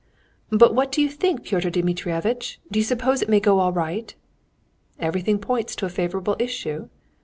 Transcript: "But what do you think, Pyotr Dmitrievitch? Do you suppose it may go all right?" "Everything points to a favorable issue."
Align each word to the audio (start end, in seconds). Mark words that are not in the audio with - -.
"But 0.49 0.73
what 0.73 0.91
do 0.91 0.99
you 0.99 1.09
think, 1.09 1.43
Pyotr 1.43 1.69
Dmitrievitch? 1.69 2.59
Do 2.71 2.79
you 2.79 2.83
suppose 2.83 3.21
it 3.21 3.29
may 3.29 3.39
go 3.39 3.59
all 3.59 3.71
right?" 3.71 4.15
"Everything 4.99 5.37
points 5.37 5.75
to 5.75 5.85
a 5.85 5.89
favorable 5.89 6.35
issue." 6.39 6.89